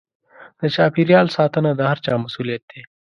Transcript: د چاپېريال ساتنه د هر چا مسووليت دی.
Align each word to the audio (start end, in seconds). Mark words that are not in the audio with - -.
د 0.59 0.61
چاپېريال 0.75 1.27
ساتنه 1.37 1.71
د 1.75 1.81
هر 1.91 1.97
چا 2.05 2.13
مسووليت 2.23 2.63
دی. 2.71 2.81